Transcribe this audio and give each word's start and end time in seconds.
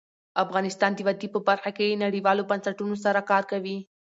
افغانستان 0.43 0.91
د 0.95 0.99
وادي 1.07 1.27
په 1.35 1.39
برخه 1.49 1.71
کې 1.77 2.01
نړیوالو 2.05 2.47
بنسټونو 2.49 2.95
سره 3.05 3.19
کار 3.31 3.43
کوي. 3.51 3.77